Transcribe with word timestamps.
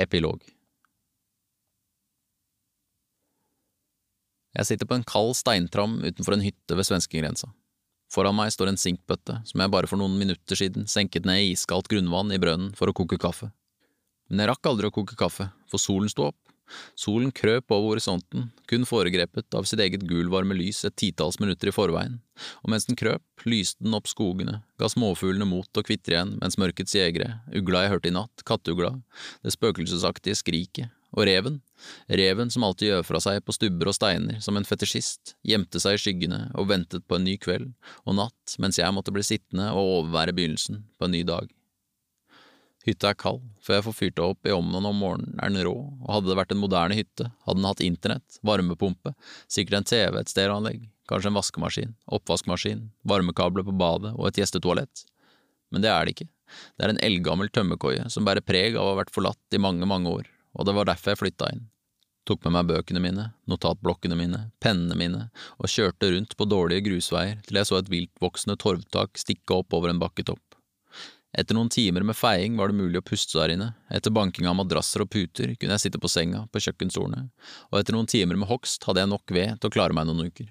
Epilog 0.00 0.40
Jeg 4.56 4.66
sitter 4.66 4.88
på 4.88 4.96
en 4.98 5.06
kald 5.06 5.36
steintram 5.38 6.00
utenfor 6.02 6.34
en 6.34 6.42
hytte 6.42 6.74
ved 6.74 6.88
svenskegrensa. 6.88 7.52
Foran 8.10 8.34
meg 8.34 8.50
står 8.50 8.72
en 8.72 8.80
sinkbøtte 8.80 9.36
som 9.46 9.62
jeg 9.62 9.70
bare 9.70 9.86
for 9.86 10.00
noen 10.00 10.16
minutter 10.18 10.58
siden 10.58 10.88
senket 10.90 11.28
ned 11.28 11.44
i 11.44 11.52
iskaldt 11.52 11.90
grunnvann 11.92 12.32
i 12.34 12.40
brønnen 12.42 12.72
for 12.78 12.90
å 12.90 12.96
koke 12.96 13.20
kaffe. 13.22 13.52
Men 14.30 14.42
jeg 14.42 14.50
rakk 14.50 14.70
aldri 14.70 14.90
å 14.90 14.94
koke 14.94 15.18
kaffe, 15.18 15.46
for 15.70 15.82
solen 15.82 16.10
sto 16.10 16.28
opp. 16.30 16.49
Solen 16.98 17.32
krøp 17.34 17.72
over 17.74 17.94
horisonten, 17.94 18.50
kun 18.70 18.86
foregrepet 18.88 19.56
av 19.56 19.66
sitt 19.68 19.82
eget 19.82 20.06
gulvarme 20.08 20.56
lys 20.58 20.84
et 20.86 20.96
titalls 21.00 21.40
minutter 21.42 21.70
i 21.70 21.74
forveien, 21.74 22.20
og 22.62 22.72
mens 22.72 22.88
den 22.88 22.98
krøp, 22.98 23.24
lyste 23.48 23.82
den 23.84 23.96
opp 23.96 24.10
skogene, 24.10 24.60
ga 24.80 24.90
småfuglene 24.90 25.48
mot 25.48 25.80
å 25.80 25.84
kvitre 25.86 26.16
igjen 26.16 26.36
mens 26.40 26.58
mørkets 26.60 26.96
jegere, 26.96 27.40
ugla 27.56 27.84
jeg 27.84 27.94
hørte 27.94 28.12
i 28.12 28.16
natt, 28.16 28.46
katteugla, 28.46 28.94
det 29.44 29.54
spøkelsesaktige 29.56 30.38
skriket, 30.38 30.94
og 31.10 31.26
reven, 31.26 31.58
reven 32.06 32.52
som 32.54 32.64
alltid 32.66 32.92
gjør 32.92 33.06
fra 33.08 33.20
seg 33.22 33.40
på 33.42 33.54
stubber 33.56 33.90
og 33.90 33.96
steiner 33.96 34.38
som 34.44 34.58
en 34.58 34.66
fetisjist, 34.66 35.34
gjemte 35.42 35.82
seg 35.82 35.96
i 35.96 36.02
skyggene 36.04 36.42
og 36.54 36.70
ventet 36.70 37.06
på 37.08 37.18
en 37.18 37.26
ny 37.26 37.34
kveld 37.42 37.72
og 38.04 38.18
natt 38.20 38.58
mens 38.62 38.78
jeg 38.78 38.94
måtte 38.94 39.14
bli 39.14 39.24
sittende 39.26 39.72
og 39.74 39.96
overvære 39.96 40.36
begynnelsen 40.36 40.84
på 40.98 41.08
en 41.08 41.18
ny 41.18 41.24
dag. 41.26 41.50
Hytta 42.86 43.10
er 43.10 43.18
kald, 43.20 43.42
før 43.60 43.76
jeg 43.76 43.86
får 43.86 43.96
fyrt 43.98 44.16
det 44.16 44.24
opp 44.24 44.48
i 44.48 44.54
ovnen 44.56 44.88
om 44.88 44.96
morgenen 44.96 45.36
er 45.36 45.52
den 45.52 45.66
rå, 45.66 45.74
og 46.00 46.14
hadde 46.14 46.30
det 46.30 46.38
vært 46.38 46.54
en 46.54 46.62
moderne 46.62 46.96
hytte, 46.96 47.28
hadde 47.44 47.60
den 47.60 47.68
hatt 47.68 47.84
internett, 47.84 48.40
varmepumpe, 48.46 49.12
sikkert 49.52 49.82
en 49.82 49.88
TV, 49.90 50.16
et 50.16 50.32
stereoanlegg, 50.32 50.88
kanskje 51.10 51.32
en 51.32 51.36
vaskemaskin, 51.36 51.94
oppvaskmaskin, 52.18 52.86
varmekabler 53.04 53.68
på 53.68 53.76
badet 53.76 54.14
og 54.16 54.30
et 54.30 54.40
gjestetoalett. 54.40 55.04
Men 55.70 55.84
det 55.84 55.92
er 55.92 56.08
det 56.08 56.16
ikke, 56.16 56.30
det 56.78 56.86
er 56.86 56.94
en 56.94 57.04
eldgammel 57.04 57.52
tømmerkoie 57.52 58.08
som 58.10 58.24
bærer 58.26 58.46
preg 58.46 58.74
av 58.74 58.86
å 58.86 58.92
ha 58.94 59.00
vært 59.04 59.12
forlatt 59.14 59.56
i 59.58 59.60
mange, 59.62 59.86
mange 59.86 60.16
år 60.16 60.30
og 60.56 60.66
det 60.66 60.74
var 60.74 60.88
derfor 60.90 61.14
jeg 61.14 61.22
flytta 61.22 61.52
inn. 61.54 61.66
Tok 62.28 62.44
med 62.44 62.54
meg 62.54 62.68
bøkene 62.68 63.02
mine, 63.02 63.30
notatblokkene 63.48 64.16
mine, 64.18 64.42
pennene 64.62 64.96
mine, 64.98 65.22
og 65.58 65.70
kjørte 65.72 66.10
rundt 66.12 66.36
på 66.36 66.46
dårlige 66.46 66.84
grusveier 66.90 67.40
til 67.46 67.58
jeg 67.58 67.70
så 67.70 67.80
et 67.80 67.90
viltvoksende 67.90 68.58
torvtak 68.60 69.18
stikke 69.18 69.62
opp 69.62 69.74
over 69.76 69.92
en 69.92 70.02
bakketopp. 70.02 70.42
Etter 71.30 71.54
noen 71.54 71.68
timer 71.70 72.02
med 72.02 72.18
feiing 72.18 72.56
var 72.58 72.70
det 72.70 72.78
mulig 72.80 72.98
å 72.98 73.06
puste 73.06 73.38
der 73.38 73.52
inne, 73.54 73.68
etter 73.86 74.10
banking 74.10 74.48
av 74.50 74.56
madrasser 74.58 75.04
og 75.04 75.12
puter 75.12 75.52
kunne 75.54 75.76
jeg 75.76 75.84
sitte 75.84 76.00
på 76.02 76.10
senga, 76.10 76.46
på 76.50 76.62
kjøkkenstolene, 76.64 77.28
og 77.70 77.76
etter 77.78 77.94
noen 77.94 78.10
timer 78.10 78.38
med 78.40 78.50
hogst 78.50 78.82
hadde 78.88 79.04
jeg 79.04 79.12
nok 79.12 79.34
ved 79.36 79.60
til 79.60 79.70
å 79.70 79.74
klare 79.76 79.94
meg 79.94 80.08
noen 80.08 80.26
uker. 80.26 80.48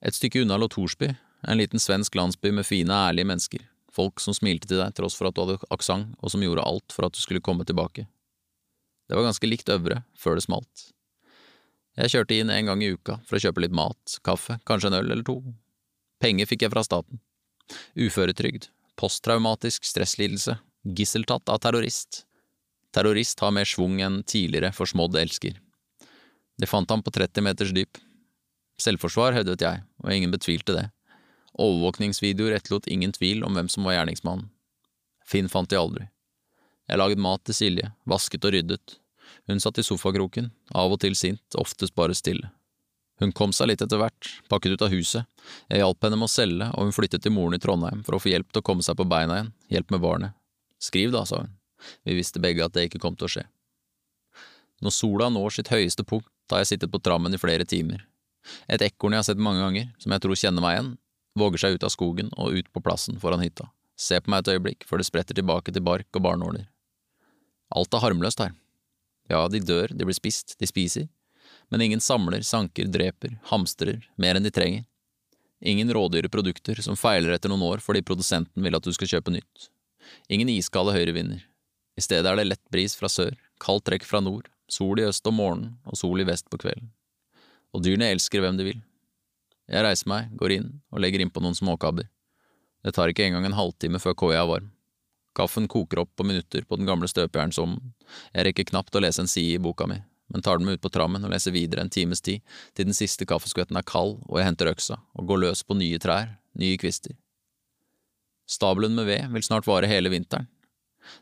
Et 0.00 0.16
stykke 0.16 0.40
unna 0.46 0.56
lå 0.56 0.70
Torsby, 0.72 1.10
en 1.44 1.60
liten 1.60 1.82
svensk 1.82 2.16
landsby 2.16 2.54
med 2.56 2.64
fine, 2.64 2.96
ærlige 3.10 3.28
mennesker, 3.28 3.66
folk 3.92 4.24
som 4.24 4.32
smilte 4.36 4.70
til 4.70 4.80
deg 4.80 4.96
tross 4.96 5.18
for 5.18 5.28
at 5.28 5.36
du 5.36 5.42
hadde 5.44 5.58
aksent, 5.68 6.16
og 6.24 6.32
som 6.32 6.40
gjorde 6.44 6.64
alt 6.64 6.96
for 6.96 7.04
at 7.04 7.12
du 7.12 7.20
skulle 7.20 7.44
komme 7.44 7.68
tilbake. 7.68 8.06
Det 9.10 9.18
var 9.18 9.28
ganske 9.28 9.52
likt 9.52 9.68
Øvre, 9.68 10.00
før 10.16 10.38
det 10.38 10.46
smalt. 10.46 10.90
Jeg 11.98 12.12
kjørte 12.14 12.36
inn 12.40 12.52
en 12.54 12.70
gang 12.70 12.82
i 12.84 12.92
uka 12.94 13.18
for 13.28 13.36
å 13.36 13.42
kjøpe 13.42 13.66
litt 13.66 13.74
mat, 13.76 14.20
kaffe, 14.24 14.60
kanskje 14.64 14.88
en 14.88 15.00
øl 15.02 15.10
eller 15.10 15.26
to. 15.26 15.40
Penger 16.22 16.48
fikk 16.48 16.64
jeg 16.64 16.72
fra 16.72 16.84
staten. 16.86 17.20
Uføretrygd, 17.98 18.70
posttraumatisk 19.00 19.86
stresslidelse, 19.88 20.58
gisseltatt 20.84 21.48
av 21.48 21.58
terrorist. 21.64 22.24
Terrorist 22.92 23.40
har 23.40 23.54
mer 23.54 23.68
schwung 23.68 24.00
enn 24.04 24.20
tidligere 24.28 24.74
forsmådd 24.76 25.16
elsker. 25.22 25.56
Det 26.60 26.68
fant 26.68 26.90
ham 26.92 27.02
på 27.02 27.12
30 27.14 27.46
meters 27.46 27.72
dyp. 27.72 28.00
Selvforsvar, 28.80 29.32
hevdet 29.36 29.64
jeg, 29.64 29.84
og 30.04 30.12
ingen 30.12 30.32
betvilte 30.34 30.76
det. 30.76 30.86
Overvåkningsvideoer 31.60 32.58
etterlot 32.58 32.88
ingen 32.92 33.12
tvil 33.16 33.44
om 33.46 33.56
hvem 33.56 33.68
som 33.72 33.88
var 33.88 33.96
gjerningsmannen. 33.96 34.50
Finn 35.26 35.48
fant 35.48 35.70
de 35.70 35.78
aldri. 35.80 36.08
Jeg 36.90 36.98
laget 36.98 37.22
mat 37.22 37.44
til 37.46 37.56
Silje, 37.56 37.92
vasket 38.08 38.44
og 38.44 38.56
ryddet. 38.56 38.96
Hun 39.48 39.62
satt 39.62 39.78
i 39.78 39.86
sofakroken, 39.86 40.50
av 40.74 40.92
og 40.92 41.00
til 41.04 41.14
sint, 41.16 41.44
oftest 41.54 41.94
bare 41.96 42.16
stille. 42.18 42.50
Hun 43.20 43.32
kom 43.36 43.52
seg 43.52 43.68
litt 43.68 43.82
etter 43.84 44.00
hvert, 44.00 44.28
pakket 44.48 44.78
ut 44.78 44.84
av 44.86 44.92
huset, 44.94 45.28
jeg 45.68 45.82
hjalp 45.82 46.04
henne 46.06 46.16
med 46.16 46.30
å 46.30 46.32
selge, 46.32 46.70
og 46.72 46.88
hun 46.88 46.94
flyttet 46.96 47.24
til 47.24 47.34
moren 47.36 47.58
i 47.58 47.60
Trondheim 47.60 48.00
for 48.06 48.16
å 48.16 48.20
få 48.22 48.32
hjelp 48.32 48.48
til 48.48 48.62
å 48.62 48.64
komme 48.64 48.84
seg 48.86 48.96
på 48.96 49.04
beina 49.08 49.36
igjen, 49.36 49.50
hjelp 49.76 49.92
med 49.92 50.04
barnet. 50.04 50.36
Skriv 50.80 51.12
da, 51.12 51.26
sa 51.28 51.42
hun, 51.42 51.52
vi 52.08 52.16
visste 52.16 52.40
begge 52.40 52.64
at 52.64 52.72
det 52.76 52.86
ikke 52.88 53.02
kom 53.02 53.18
til 53.20 53.28
å 53.28 53.32
skje. 53.34 53.44
Når 54.80 54.96
sola 54.96 55.28
når 55.28 55.58
sitt 55.58 55.68
høyeste 55.68 56.06
punkt, 56.08 56.32
har 56.50 56.64
jeg 56.64 56.72
sittet 56.72 56.90
på 56.90 57.02
trammen 57.04 57.36
i 57.36 57.38
flere 57.38 57.68
timer. 57.68 58.06
Et 58.72 58.80
ekorn 58.82 59.12
jeg 59.12 59.20
har 59.20 59.28
sett 59.28 59.42
mange 59.42 59.60
ganger, 59.60 59.92
som 60.00 60.16
jeg 60.16 60.24
tror 60.24 60.40
kjenner 60.40 60.64
meg 60.64 60.78
igjen, 60.78 60.90
våger 61.38 61.62
seg 61.62 61.76
ut 61.76 61.84
av 61.86 61.92
skogen 61.92 62.32
og 62.40 62.56
ut 62.56 62.72
på 62.72 62.82
plassen 62.82 63.20
foran 63.20 63.44
hytta, 63.44 63.68
ser 64.00 64.24
på 64.24 64.32
meg 64.32 64.42
et 64.42 64.54
øyeblikk 64.56 64.88
før 64.88 65.02
det 65.02 65.10
spretter 65.10 65.36
tilbake 65.36 65.76
til 65.76 65.84
bark 65.84 66.08
og 66.16 66.24
barnåler. 66.24 66.64
Alt 67.76 67.94
er 67.94 68.02
harmløst 68.02 68.40
her. 68.42 68.56
Ja, 69.30 69.44
de 69.52 69.60
dør, 69.62 69.92
de 69.92 70.08
blir 70.08 70.16
spist, 70.16 70.56
de 70.58 70.66
spiser, 70.66 71.06
men 71.70 71.84
ingen 71.84 72.00
samler, 72.02 72.42
sanker, 72.46 72.88
dreper, 72.90 73.36
hamstrer, 73.50 74.02
mer 74.18 74.38
enn 74.38 74.46
de 74.46 74.52
trenger. 74.54 74.86
Ingen 75.60 75.92
rådyre 75.92 76.28
produkter 76.32 76.80
som 76.82 76.96
feiler 76.96 77.34
etter 77.36 77.52
noen 77.52 77.66
år 77.68 77.82
fordi 77.84 78.02
produsenten 78.06 78.64
vil 78.64 78.76
at 78.76 78.86
du 78.86 78.92
skal 78.96 79.10
kjøpe 79.14 79.34
nytt. 79.34 79.68
Ingen 80.32 80.48
iskalde 80.50 80.94
høyrevinder. 80.96 81.42
I 81.96 82.04
stedet 82.04 82.26
er 82.30 82.38
det 82.40 82.48
lett 82.48 82.64
bris 82.72 82.96
fra 82.96 83.10
sør, 83.12 83.36
kaldt 83.60 83.86
trekk 83.86 84.06
fra 84.08 84.22
nord, 84.24 84.48
sol 84.72 85.02
i 85.02 85.06
øst 85.06 85.26
om 85.28 85.36
morgenen 85.36 85.76
og 85.84 85.98
sol 86.00 86.22
i 86.22 86.26
vest 86.26 86.48
på 86.50 86.58
kvelden. 86.62 86.90
Og 87.76 87.84
dyrene 87.84 88.08
elsker 88.10 88.42
hvem 88.42 88.56
de 88.58 88.66
vil. 88.70 88.80
Jeg 89.70 89.84
reiser 89.86 90.08
meg, 90.10 90.30
går 90.34 90.56
inn 90.56 90.70
og 90.90 91.04
legger 91.04 91.22
innpå 91.22 91.42
noen 91.44 91.54
småkabber. 91.54 92.08
Det 92.82 92.94
tar 92.96 93.12
ikke 93.12 93.26
engang 93.28 93.46
en 93.46 93.58
halvtime 93.58 94.00
før 94.02 94.16
koia 94.18 94.40
er 94.40 94.48
varm. 94.48 94.70
Kaffen 95.36 95.68
koker 95.70 96.00
opp 96.02 96.10
på 96.16 96.26
minutter 96.26 96.64
på 96.66 96.78
den 96.80 96.88
gamle 96.88 97.06
støpejernsovnen. 97.10 97.92
Jeg 98.34 98.48
rekker 98.48 98.70
knapt 98.72 98.96
å 98.96 99.02
lese 99.04 99.22
en 99.22 99.30
side 99.30 99.60
i 99.60 99.62
boka 99.62 99.86
mi, 99.86 100.00
men 100.30 100.42
tar 100.42 100.58
den 100.58 100.68
med 100.68 100.78
ut 100.78 100.84
på 100.84 100.92
trammen 100.94 101.24
og 101.26 101.32
leser 101.32 101.54
videre 101.54 101.84
en 101.84 101.92
times 101.92 102.22
tid, 102.24 102.44
til 102.74 102.88
den 102.88 102.96
siste 102.96 103.26
kaffeskvetten 103.28 103.78
er 103.78 103.86
kald 103.86 104.18
og 104.28 104.38
jeg 104.38 104.48
henter 104.48 104.70
øksa 104.70 105.00
og 105.14 105.26
går 105.30 105.44
løs 105.44 105.64
på 105.66 105.76
nye 105.78 105.98
trær, 106.02 106.36
nye 106.58 106.78
kvister. 106.80 107.16
Stabelen 108.50 108.96
med 108.98 109.06
ved 109.06 109.28
vil 109.34 109.46
snart 109.46 109.68
vare 109.70 109.90
hele 109.90 110.10
vinteren. 110.10 110.48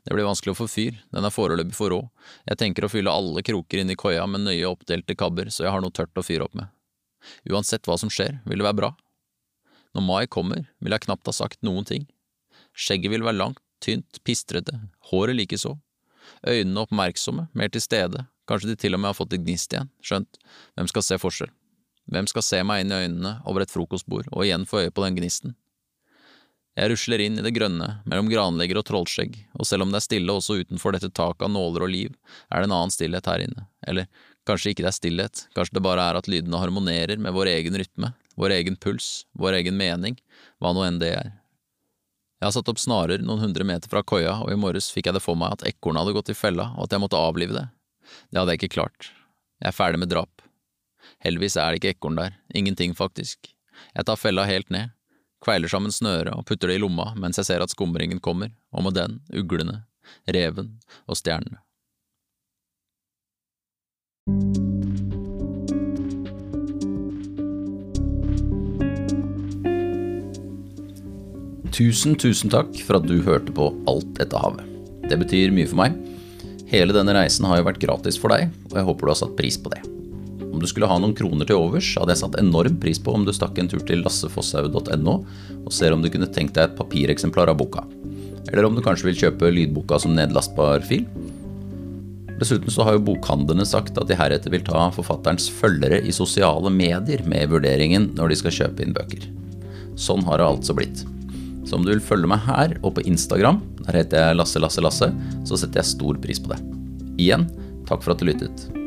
Det 0.04 0.12
blir 0.12 0.26
vanskelig 0.26 0.52
å 0.52 0.58
få 0.58 0.66
fyr, 0.68 0.96
den 1.14 1.24
er 1.24 1.32
foreløpig 1.32 1.76
for 1.76 1.92
rå, 1.92 2.00
jeg 2.48 2.58
tenker 2.60 2.84
å 2.84 2.90
fylle 2.92 3.12
alle 3.12 3.44
kroker 3.46 3.82
inn 3.82 3.92
i 3.92 3.98
koia 3.98 4.26
med 4.26 4.44
nøye 4.44 4.68
oppdelte 4.68 5.16
kabber 5.16 5.52
så 5.54 5.64
jeg 5.64 5.74
har 5.74 5.84
noe 5.84 5.94
tørt 5.94 6.18
å 6.18 6.24
fyre 6.24 6.48
opp 6.48 6.56
med. 6.58 6.68
Uansett 7.48 7.86
hva 7.88 7.96
som 8.00 8.10
skjer, 8.12 8.40
vil 8.46 8.60
det 8.60 8.66
være 8.66 8.80
bra. 8.80 8.90
Når 9.96 10.04
mai 10.04 10.26
kommer, 10.30 10.66
vil 10.82 10.94
jeg 10.94 11.06
knapt 11.06 11.28
ha 11.30 11.34
sagt 11.34 11.62
noen 11.66 11.86
ting. 11.88 12.08
Skjegget 12.76 13.14
vil 13.14 13.24
være 13.26 13.40
langt, 13.40 13.62
tynt, 13.82 14.20
pistrete, 14.26 14.74
håret 15.10 15.38
likeså. 15.38 15.76
Øynene 16.46 16.84
oppmerksomme, 16.84 17.48
mer 17.56 17.72
til 17.72 17.82
stede, 17.82 18.26
kanskje 18.48 18.72
de 18.72 18.76
til 18.80 18.96
og 18.96 19.02
med 19.02 19.12
har 19.12 19.18
fått 19.18 19.36
et 19.36 19.44
gnist 19.44 19.72
igjen, 19.74 19.90
skjønt, 20.04 20.40
hvem 20.74 20.90
skal 20.90 21.04
se 21.04 21.20
forskjell? 21.20 21.54
Hvem 22.08 22.28
skal 22.30 22.44
se 22.44 22.60
meg 22.64 22.82
inn 22.82 22.92
i 22.92 23.00
øynene 23.04 23.34
over 23.48 23.64
et 23.64 23.72
frokostbord 23.72 24.30
og 24.32 24.44
igjen 24.46 24.64
få 24.68 24.86
øye 24.86 24.92
på 24.94 25.04
den 25.04 25.18
gnisten? 25.18 25.56
Jeg 26.78 26.92
rusler 26.92 27.24
inn 27.24 27.40
i 27.40 27.42
det 27.42 27.50
grønne, 27.56 27.88
mellom 28.06 28.28
granlegger 28.30 28.78
og 28.78 28.84
trollskjegg, 28.86 29.34
og 29.58 29.66
selv 29.66 29.82
om 29.82 29.90
det 29.90 29.98
er 29.98 30.04
stille 30.04 30.34
også 30.34 30.60
utenfor 30.60 30.94
dette 30.94 31.10
taket 31.10 31.48
av 31.48 31.50
nåler 31.50 31.84
og 31.88 31.90
liv, 31.90 32.12
er 32.54 32.62
det 32.62 32.68
en 32.68 32.74
annen 32.76 32.94
stillhet 32.94 33.26
her 33.26 33.42
inne, 33.42 33.64
eller 33.82 34.06
kanskje 34.46 34.70
ikke 34.70 34.84
det 34.84 34.92
er 34.92 34.96
stillhet, 34.96 35.42
kanskje 35.58 35.74
det 35.74 35.82
bare 35.88 36.04
er 36.06 36.20
at 36.20 36.30
lydene 36.30 36.60
harmonerer 36.62 37.18
med 37.18 37.34
vår 37.34 37.50
egen 37.56 37.80
rytme, 37.82 38.12
vår 38.38 38.54
egen 38.60 38.78
puls, 38.78 39.26
vår 39.34 39.58
egen 39.58 39.74
mening, 39.80 40.20
hva 40.62 40.70
nå 40.76 40.86
enn 40.86 41.02
det 41.02 41.10
er. 41.16 41.32
Jeg 42.38 42.46
har 42.46 42.54
satt 42.54 42.70
opp 42.70 42.78
snarer 42.78 43.26
noen 43.26 43.42
hundre 43.42 43.66
meter 43.66 43.90
fra 43.90 44.04
koia, 44.06 44.36
og 44.44 44.54
i 44.54 44.60
morges 44.60 44.92
fikk 44.94 45.10
jeg 45.10 45.18
det 45.18 45.24
for 45.24 45.34
meg 45.34 45.58
at 45.58 45.66
ekornet 45.66 46.04
hadde 46.04 46.14
gått 46.14 46.30
i 46.30 46.38
fella, 46.38 46.70
og 46.78 46.86
at 46.86 46.94
jeg 46.94 47.02
måtte 47.02 47.18
avlive 47.18 47.58
det. 47.58 47.66
Det 48.30 48.40
hadde 48.40 48.54
jeg 48.54 48.62
ikke 48.62 48.76
klart. 48.80 49.10
Jeg 49.62 49.70
er 49.72 49.76
ferdig 49.76 50.00
med 50.02 50.12
drap. 50.12 50.42
Heldigvis 51.24 51.56
er 51.58 51.72
det 51.72 51.80
ikke 51.80 51.94
ekorn 51.96 52.18
der, 52.18 52.36
ingenting 52.54 52.94
faktisk. 52.96 53.50
Jeg 53.94 54.06
tar 54.06 54.18
fella 54.18 54.44
helt 54.48 54.70
ned, 54.74 54.90
kveiler 55.44 55.70
sammen 55.70 55.94
snøret 55.94 56.34
og 56.34 56.44
putter 56.46 56.70
det 56.70 56.78
i 56.78 56.82
lomma 56.82 57.12
mens 57.18 57.38
jeg 57.38 57.48
ser 57.50 57.62
at 57.62 57.74
skumringen 57.74 58.20
kommer, 58.22 58.52
og 58.74 58.86
med 58.86 58.98
den 58.98 59.20
uglene, 59.34 59.84
reven 60.26 60.76
og 61.06 61.18
stjernene. 61.18 61.62
Tusen, 71.78 72.16
tusen 72.18 72.50
takk 72.50 72.72
for 72.82 72.98
at 72.98 73.06
du 73.06 73.20
hørte 73.22 73.54
på 73.54 73.68
Alt 73.86 74.16
dette 74.18 74.38
havet. 74.42 74.64
Det 75.06 75.14
betyr 75.20 75.52
mye 75.54 75.68
for 75.70 75.78
meg. 75.78 75.94
Hele 76.68 76.92
denne 76.92 77.14
reisen 77.16 77.46
har 77.48 77.60
jo 77.60 77.68
vært 77.70 77.80
gratis 77.80 78.18
for 78.20 78.34
deg, 78.34 78.50
og 78.68 78.74
jeg 78.76 78.84
håper 78.84 79.08
du 79.08 79.12
har 79.14 79.22
satt 79.22 79.38
pris 79.38 79.56
på 79.56 79.72
det. 79.72 79.80
Om 80.48 80.60
du 80.60 80.66
skulle 80.68 80.88
ha 80.90 80.98
noen 81.00 81.14
kroner 81.16 81.48
til 81.48 81.56
overs, 81.56 81.86
hadde 81.96 82.12
jeg 82.12 82.20
satt 82.20 82.36
enorm 82.40 82.76
pris 82.82 83.00
på 83.00 83.14
om 83.14 83.24
du 83.24 83.32
stakk 83.32 83.56
en 83.60 83.70
tur 83.70 83.80
til 83.88 84.02
lassefosshaug.no 84.04 85.14
og 85.62 85.72
ser 85.72 85.94
om 85.94 86.04
du 86.04 86.10
kunne 86.12 86.28
tenkt 86.34 86.58
deg 86.58 86.68
et 86.68 86.76
papireksemplar 86.76 87.52
av 87.52 87.60
boka. 87.60 87.86
Eller 88.50 88.68
om 88.68 88.76
du 88.76 88.82
kanskje 88.84 89.08
vil 89.08 89.20
kjøpe 89.22 89.52
lydboka 89.52 90.00
som 90.02 90.16
nedlastbar 90.16 90.84
fil. 90.88 91.06
Dessuten 92.38 92.70
så 92.70 92.84
har 92.86 92.96
jo 92.96 93.06
bokhandlene 93.08 93.64
sagt 93.66 93.96
at 93.98 94.08
de 94.10 94.16
heretter 94.18 94.52
vil 94.52 94.64
ta 94.66 94.88
forfatterens 94.94 95.48
følgere 95.50 96.02
i 96.04 96.14
sosiale 96.14 96.72
medier 96.74 97.24
med 97.28 97.46
i 97.46 97.52
vurderingen 97.54 98.12
når 98.18 98.32
de 98.32 98.42
skal 98.42 98.58
kjøpe 98.60 98.84
inn 98.84 98.96
bøker. 98.96 99.24
Sånn 99.98 100.26
har 100.28 100.42
det 100.42 100.50
altså 100.52 100.76
blitt. 100.76 101.02
Så 101.68 101.76
om 101.76 101.84
du 101.84 101.92
vil 101.92 102.00
følge 102.00 102.30
meg 102.30 102.40
her 102.48 102.72
og 102.80 102.96
på 102.96 103.04
Instagram, 103.04 103.60
Der 103.84 104.00
heter 104.00 104.28
jeg 104.28 104.36
Lasse 104.40 104.60
Lasse 104.60 104.80
Lasse, 104.80 105.12
så 105.44 105.56
setter 105.56 105.82
jeg 105.82 105.92
stor 105.92 106.16
pris 106.20 106.40
på 106.40 106.52
det. 106.54 106.60
Igjen, 107.20 107.48
takk 107.88 108.02
for 108.04 108.12
at 108.12 108.20
du 108.20 108.28
lyttet. 108.28 108.77